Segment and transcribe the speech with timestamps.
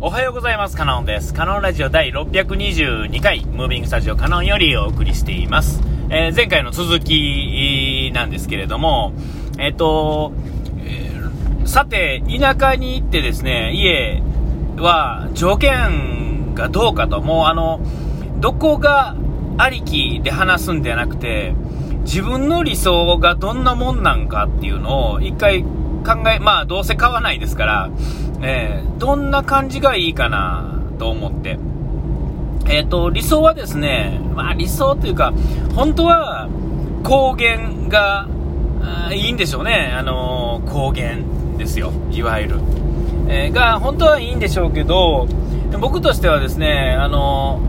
[0.00, 0.76] おはようございます。
[0.76, 1.34] カノンです。
[1.34, 5.82] カノンラジオ第622回、ムービングスタジオカノンよりお送りしています。
[6.08, 9.12] えー、前回の続きなんですけれども、
[9.58, 10.32] えっ、と、
[10.84, 14.22] えー、さて、田舎に行ってですね、家
[14.76, 17.80] は条件がどうかと、もうあの、
[18.38, 19.16] どこが
[19.56, 21.54] ありきで話すんではなくて、
[22.02, 25.64] 自分の理想がどんなもんなんかっていうのを一回
[26.04, 27.90] 考え、まあどうせ買わないですから、
[28.42, 31.58] えー、どんな感じがいいかなと思って。
[32.66, 35.32] えっ、ー、と、理想はですね、まあ理想というか、
[35.74, 36.48] 本当は
[37.02, 38.28] 高原が
[39.12, 39.92] いいんでしょうね。
[39.96, 41.18] あのー、高原
[41.56, 41.92] ですよ。
[42.10, 42.60] いわゆる。
[43.28, 45.26] えー、が、本当はいいんでしょうけど、
[45.80, 47.60] 僕としてはですね、あの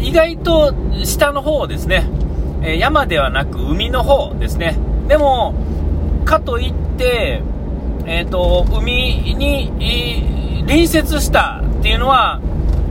[0.00, 0.74] ー、意外と
[1.04, 2.08] 下の方ですね、
[2.62, 4.76] え山ではなく海の方ですね。
[5.08, 5.54] でも、
[6.24, 7.42] かといって、
[8.06, 12.40] えっ、ー、と、海に、隣接したっていうのは、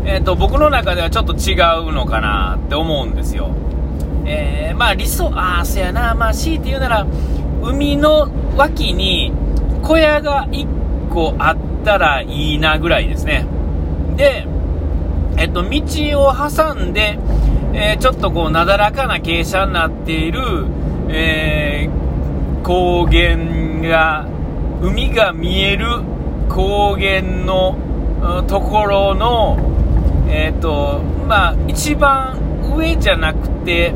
[0.05, 1.53] え、ー、と、僕の中ではちょっと違
[1.87, 3.49] うのかなって思うんですよ。
[4.25, 7.07] えー、まあ理想、ああ、そうやな、まあ強いて言うなら、
[7.61, 9.33] 海の脇に
[9.83, 13.45] 小屋が1個あったらいいなぐらいですね。
[14.15, 14.45] で、
[15.37, 15.81] えっと、道
[16.21, 17.19] を挟んで、
[17.73, 20.41] えー、ちょっとこう、なだらかな傾斜になっている、
[21.09, 22.08] えー、
[22.69, 24.27] 高原が
[24.79, 25.87] 海が見える
[26.47, 27.75] 高原の
[28.47, 29.57] ところの、
[30.29, 32.37] えっ、ー、と、まあ、一番
[32.77, 33.95] 上じゃなくて、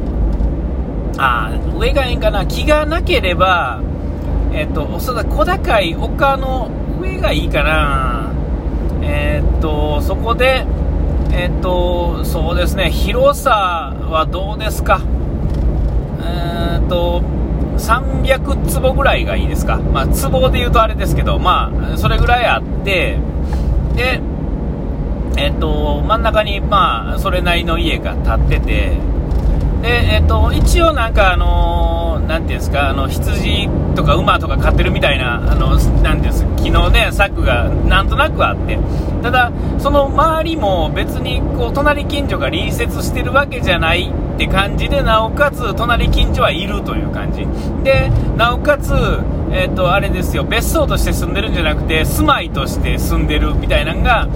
[1.20, 3.80] あ上がいいんかな、木がなければ、
[4.52, 8.32] えっ、ー、と、おそらく小高い丘の上がいいかな。
[9.04, 10.66] えっ、ー、と、そこで、
[11.32, 15.00] えっ、と、そうですね、広さはどうですか?
[16.26, 17.22] えっと、
[17.84, 23.17] 300坪ぐらいがいいですか、まあ、坪で言うとあれですけど、まあ、それぐらいあって、
[23.95, 24.22] で、
[25.36, 28.98] えっと、真ん中に、まあ、それなりの家が建ってて、
[29.81, 38.78] で、えっと、一応なんか、あのー、なんていうんですか、あの、羊とか馬とか飼ってるみたいな、あの、なんです、昨日ね、柵がなんとなくあって、
[39.22, 47.48] ただ、その周りも別に、こう、隣近所が隣接してるわけじゃないって感じで、なおかつ、隣近所はいるという感じ。
[47.84, 48.94] で、なおかつ、
[49.52, 54.28] えっと、あれですよ、別荘として住んでるんじゃなくて、住まいとして住んでるみたいなのが、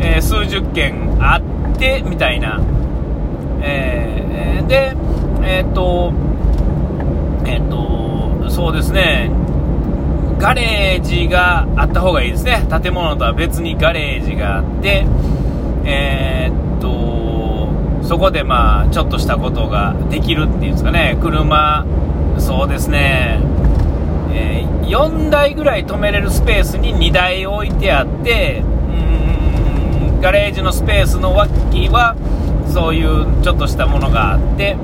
[0.00, 2.60] えー、数十軒あって、みたいな、
[3.62, 4.96] えー、で、
[5.42, 6.12] えっ、と、
[7.46, 9.30] えっ、と、そうですね、
[10.38, 12.66] ガレージがあった方がいいですね。
[12.82, 15.06] 建物とは別にガレージがあって、
[15.84, 17.68] えー、っと、
[18.06, 21.84] そこでまあ、ちょっとしたことができるっていうんですかね、車、
[22.38, 23.40] そうですね、
[24.32, 32.16] えー、4台ぐらい止めれるスペースに2台置いてあって、うん、ガレージのスペースの脇は、
[32.72, 34.76] そういうちょっとしたものがあって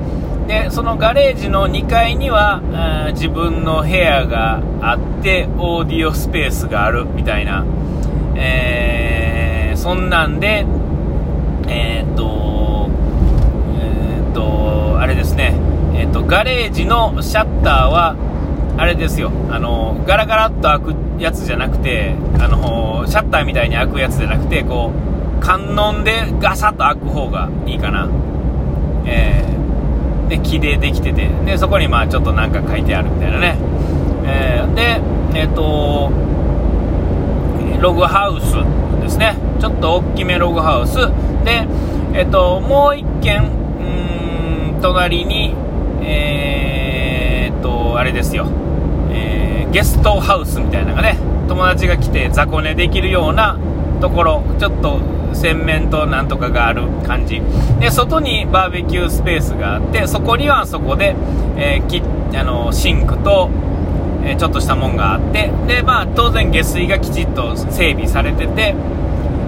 [0.47, 2.61] でそのガレージの2階には
[3.13, 7.65] 自分の部屋があってオーディオスペースがあるみたいな、
[8.35, 10.65] えー、そんなんで
[11.67, 12.89] えー、っと
[13.81, 15.53] えー、っとあれですね。
[15.95, 18.15] えっとガレージのシャッターは
[18.77, 19.31] あれですよ。
[19.49, 28.07] あのガラガラっと開くやつじゃなくてあのシャッターみたいに開くやつじゃなくてこう観音でガサッと開く方がいいかな。
[29.05, 29.66] えー、
[30.27, 33.57] で、木でできてて、で、そこにまあちょっとなんか書いてあるみたいなね。
[34.25, 35.01] えー、で、
[35.39, 36.11] えっ、ー、と、
[37.81, 38.55] ログハウス
[39.01, 39.35] ですね。
[39.59, 40.95] ちょっと大きめログハウス。
[41.45, 41.67] で、
[42.13, 45.55] えっ、ー、と、もう一軒、うん、隣に、
[46.01, 48.47] えー、っと、あれですよ。
[49.11, 51.17] えー、ゲストハウスみたいなのがね、
[51.47, 53.57] 友達が来て雑魚寝できるような
[54.01, 54.99] ところ、ちょっと
[55.33, 57.41] 洗面となんとかがある感じ。
[57.79, 61.15] で外にバーベキュースペースがあってそこにはそこで、
[61.57, 62.01] えー、き
[62.35, 63.49] あのシンクと、
[64.23, 68.75] えー、ちょっとしたもんがあってで、まあ、当然下水がきちっと整備されてて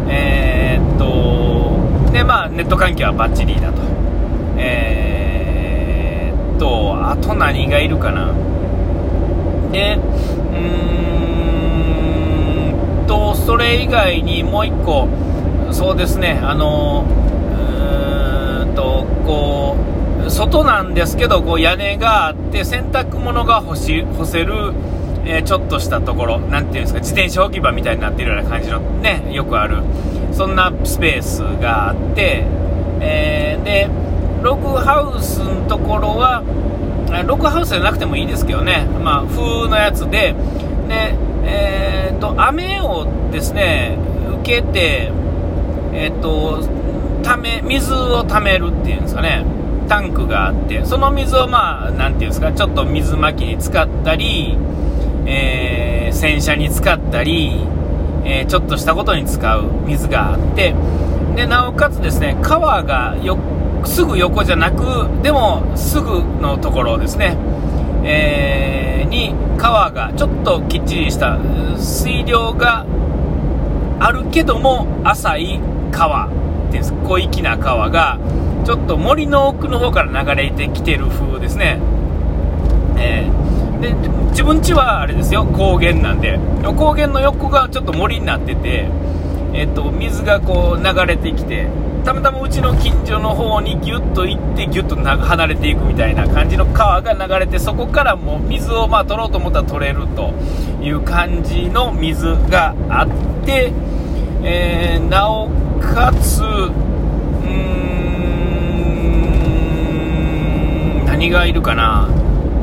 [0.07, 3.77] えー、っとでまあネット環境はバッチリだと。
[4.57, 8.33] えー、っとあと何がいるかな。
[9.71, 10.63] でうー
[13.03, 15.07] んとそれ以外にもう1個
[15.71, 19.77] そうですね、あのー、とこ
[20.25, 24.73] う外なんですけどこう屋根があって洗濯物が干し干せる、
[25.25, 29.83] えー、ちょっとしたところ、なんていうんですか自転車置き場みたいになっているような感じの、ね、よくある
[30.33, 32.45] そんなスペースがあって、
[33.01, 33.89] えー、で
[34.41, 36.43] ログハウスのところは
[37.25, 40.35] ログハウスじゃなくてもいいですけどね、まあ、風のやつで
[40.87, 43.97] で、えーと雨をですね
[44.41, 45.11] 受けて、
[45.93, 46.63] えっと、
[47.23, 49.45] ため、水を貯めるっていうんですかね。
[49.87, 54.57] タンクがあって、その水をまあ、なんていうんですか、ちょっと水まきに使ったり、
[55.25, 57.65] えー、洗車に使ったり、
[58.23, 60.75] えー、ちょっとしたことに使う水があって、
[61.35, 63.37] で、なおかつですね、川がよ、
[63.83, 67.35] すぐ横じゃなく、でもすぐのところですね、
[68.03, 71.37] えー、に川がちょっときっちりした
[71.77, 72.85] 水量が
[73.99, 75.59] あるけども浅い
[75.91, 76.29] 川
[76.71, 76.93] です。
[76.93, 78.19] 小粋な川が
[78.65, 81.79] ちょっと森の奥の方から流れてきてる風ですね、
[82.97, 83.93] えー、で
[84.29, 85.45] 自分家はあれですよ。
[85.45, 86.39] 高原なんで。
[86.63, 88.87] 高原の横がちょっと森になってて、
[89.53, 91.67] えーと、水がこう流れてきて
[92.05, 100.33] たまたまうちの近所の方にギュッと行ってギュッと離れていくみたいな感じの川が流れてそこからもう水をまあ取ろうと思ったら取れると
[100.81, 103.73] いう感じの水があって、
[104.43, 105.49] えー、なお
[105.79, 106.49] かつうん
[111.05, 112.09] 何がいるかな、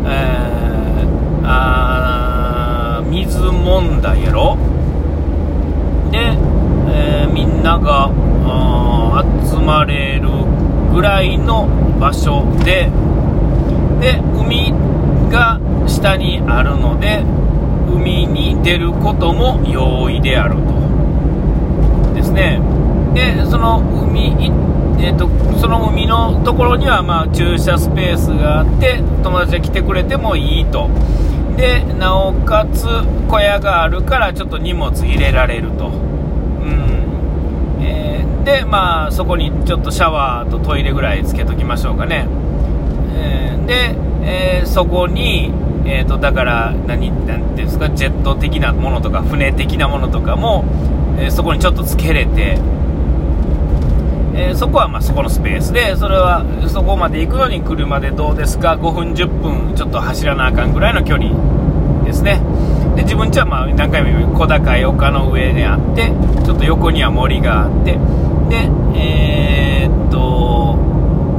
[0.06, 4.56] えー、あ水問題やろ。
[6.10, 6.18] で、
[6.88, 8.10] えー、みんなが
[9.44, 10.28] 集まれる
[10.92, 11.68] ぐらいの
[12.00, 12.90] 場所で
[14.00, 14.72] で海
[15.30, 17.22] が下にあるので
[17.88, 20.60] 海に出ることも容易であると。
[22.14, 22.60] ですね。
[23.16, 24.34] でその海、
[25.00, 25.28] えーと、
[25.58, 30.90] その海のところにはまあ駐車スペースがあって友達が来てくれてもいいと。
[31.56, 32.84] でなおかつ
[33.28, 35.88] 小屋があるからちょっと荷物入れられると。
[35.88, 36.96] うん。
[38.46, 42.28] で、まあ、そこにちょっとシャワーとトイレぐらいつけときましょうかね。
[43.16, 45.52] えー、で、えー、そこに、
[45.84, 50.64] えーと、だから何、なていうんですか、ジェット的なものとか、船的なものとかも、
[51.18, 52.58] え、そこにちょっとつけれて、
[54.36, 61.30] えそこはまそこのスペースで、それはそこまで行くのに車でどうですか、5分、10分、ちょっと走らなあかんぐらいの距離
[62.04, 62.40] ですね。
[62.94, 66.10] で自分家はまあ何回も言う小高い丘の上にあって
[66.46, 67.98] ちょっと横には森があって
[68.48, 70.78] で、えー、っと、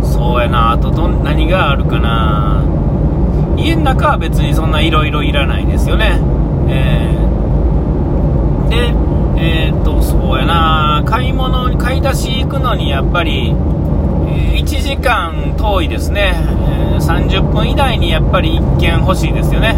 [0.04, 2.64] そうやな、あとど、何があるかな。
[3.58, 6.20] 家の中は別にそんないろいろいらないですよね。
[6.70, 8.94] えー、で、
[9.42, 16.34] えー、っと、そうやな、買い物に、買い出し行くのにやっぱり、1時間遠いですね、
[16.94, 19.76] え、30分以内にやっぱり1軒欲しいですよね、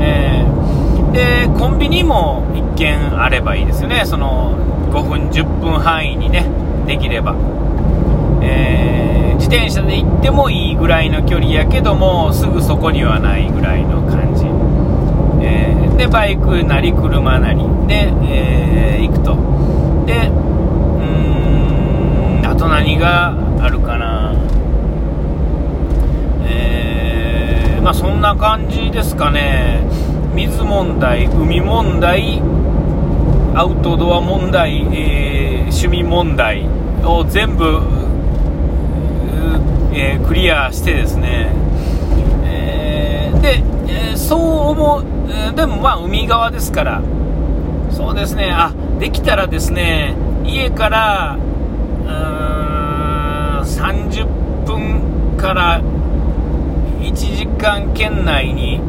[0.00, 4.56] えー、でコンビニも1軒あればいいですよね、その
[4.92, 6.46] 5分、10分範囲にね、
[6.86, 7.34] できれば、
[8.42, 14.46] えー、自転車で行ってもいいぐらいの距離やけどもすぐそこにはないぐらいの感じ、
[15.44, 19.36] えー、でバイクなり車なりで、え、行くと。
[20.06, 20.47] で
[22.58, 24.34] と何があるかな。
[26.44, 29.80] えー、まあそんな感じですかね。
[30.34, 32.42] 水問題海問題
[33.54, 36.68] アウトドア問題、えー、趣味問題
[37.04, 37.80] を全部、
[39.92, 41.50] えー、クリアしてですね、
[42.44, 43.62] えー、で、
[44.12, 45.04] え、そう思う、
[45.56, 47.02] でもまあ海側ですから、
[47.90, 50.14] そうですね、あ、できたらですね、
[50.44, 52.37] 家から、うーん、
[53.68, 55.80] 30分から
[57.00, 58.80] 1時間圏内に、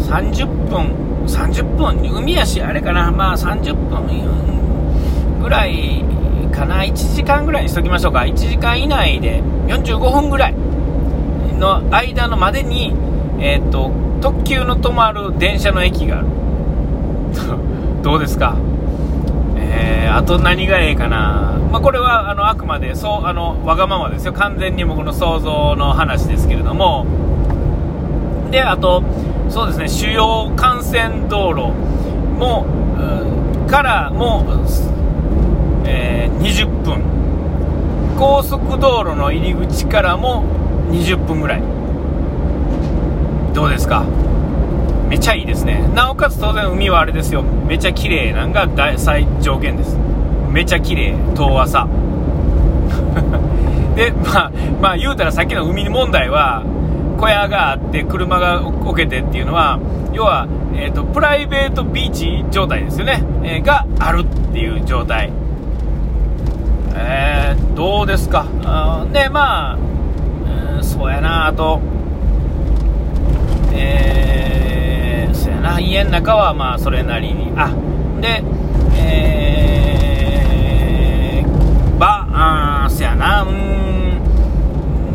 [0.00, 3.98] 30分、30分、海やし、あれかな、まあ30分、
[5.40, 6.04] ぐらい
[6.52, 10.54] かな、1時間ぐらいにしときましょうか、1時間以内で45分ぐらい
[11.58, 12.94] の間のまでに、
[13.38, 16.26] えー、と特急の止まる電車の駅がある、
[18.02, 18.56] どうですか、
[19.56, 27.06] えー、あと何がええかな、まあ、これはあのあくまでそうあのわがままですよ、完全に僕の想像の話ですけれども、
[28.50, 29.02] であと、
[29.50, 31.72] そうですね主要幹線道路
[32.38, 32.66] も
[33.68, 34.44] からも
[35.84, 37.02] えー、20分。
[38.18, 40.42] 高速道路の入り口からも
[40.90, 41.62] 20分ぐらい。
[43.54, 44.04] どうですか？
[45.08, 45.86] めちゃいいですね。
[45.94, 47.42] なおかつ当然海はあれですよ。
[47.42, 49.96] めちゃ綺麗なんが最条件です。
[50.50, 51.14] めちゃ綺麗。
[51.34, 51.88] 遠浅。
[53.94, 56.62] でまあまあ言うたらさっきの海問題は
[57.18, 59.78] 小屋があって車が置けてっていうのは
[60.12, 65.30] 要は、えーと、プライベートビーチ状態ですよね、えー、があるっていう状態。
[66.94, 68.46] えー、どうですか？
[69.12, 69.76] で、まあ、
[70.76, 71.80] うん、そうやな、あと、
[73.72, 77.70] えー、そうやな、家の中はまあ、それなりに、あ、
[78.20, 78.42] で、
[78.96, 79.47] え
[82.88, 83.52] あそやな、う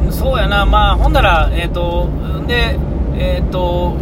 [0.07, 2.07] ん、そうやな、まあ、ほんなら、えっ、ー、と、
[2.47, 2.77] で、
[3.15, 3.97] えっ、ー、と、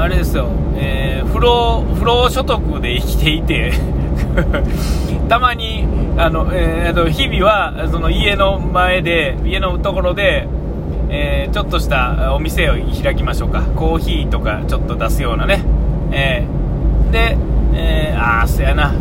[0.00, 3.72] あれですよ、えー、不労、不労所得で生きていて
[5.30, 5.86] たまに、
[6.18, 10.48] あの、えー、と日々は、その家の前で、家のところで、
[11.08, 13.62] えー、ちょっとしたお店を開きましょうか。
[13.76, 15.62] コーヒーとかちょっと出すようなね。
[16.10, 17.36] えー、で、
[17.74, 18.92] えー、あー、そやな。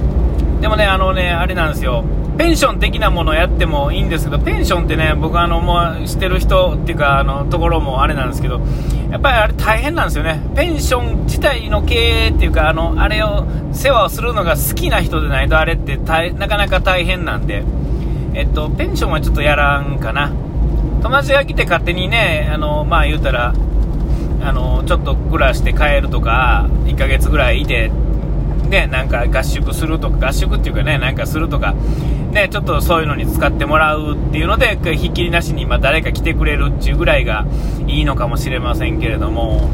[0.61, 2.03] でもね、あのね、あれなんですよ。
[2.37, 8.61] ペンション的なものやってもいいんですけど、ペンションってね、僕あの、もう、してる人っていうか、あの、ところもあれなんですけど、
[9.09, 10.41] やっぱりあれ大変なんですよね。
[10.55, 17.63] ペンション自体の経営っていうか、あの、あれを、世話をするのが好きな人でないと、あれってなかなか大変なんで、
[18.33, 20.33] えっと、ペンションはちょっとやらんかな。
[21.01, 23.53] 友達が来て勝手にね、あの、まあ言うたら、
[24.41, 27.91] あの、ちょっと暮らして帰るとか、1ヶ月ぐらいいて、
[28.67, 31.73] ね、なんか合宿するとか、合宿っていうかね、なんかするとか、
[32.31, 37.45] ね、ちょっとそういうのに使ってもらうっていうので、ひっきりなしに今誰か来てくれるっていうぐらいが
[37.87, 39.69] いいのかもしれませんけれども、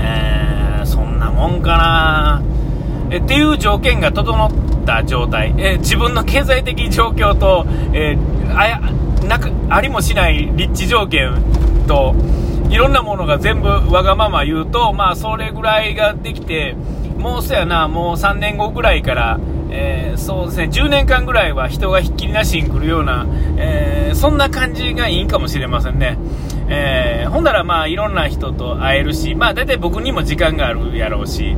[0.00, 2.42] えー、そんなもんかな。
[3.10, 8.16] えっていう条件が整った状態、え自分の経済的状況と、え、
[8.54, 8.80] あや
[9.26, 11.34] なくありもしない立地条件
[11.86, 12.14] と、
[12.70, 16.74] いろんなものが全部わがまま言うと、まあ、それぐらいができて、
[17.22, 19.38] もうそやな、もう3年後ぐらいから、
[19.70, 23.26] えー、そうですね、10年間ぐらいは人がひっきりなしに来るような、
[23.56, 26.18] えー、そんな感じがいいかもしれませんね。
[26.68, 31.56] えー、ほんならまあいろんな人と会えるし、まあ大体僕にも時間があるやろうし、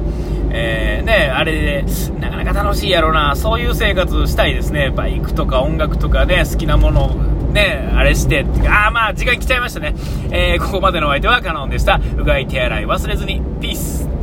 [0.50, 1.84] えー、ね、あれで、
[2.20, 4.90] なかなか楽しいやろうな、そういう生活したいですね。
[4.90, 7.14] バイクとか音楽とかね、好きなものを
[7.54, 9.94] ね、あれして、ああまあ時間来ちゃいましたね。
[10.30, 12.00] えー、ここまでのお相手はカノンでした。
[12.18, 14.13] うがい手洗い忘れずに、ピース。